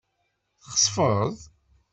[0.61, 1.35] Txesfeḍ.